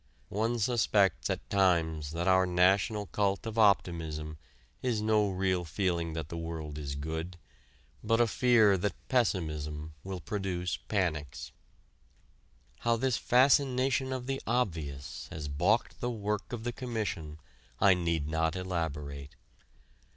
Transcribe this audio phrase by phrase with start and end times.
[0.29, 4.39] One suspects at times that our national cult of optimism
[4.81, 7.37] is no real feeling that the world is good,
[8.03, 11.51] but a fear that pessimism will produce panics.
[12.79, 17.37] How this fascination of the obvious has balked the work of the Commission
[17.79, 19.35] I need not elaborate.